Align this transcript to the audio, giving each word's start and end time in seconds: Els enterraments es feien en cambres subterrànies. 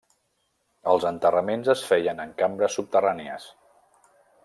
Els 0.93 1.05
enterraments 1.09 1.71
es 1.75 1.85
feien 1.91 2.25
en 2.25 2.35
cambres 2.43 2.79
subterrànies. 2.81 3.51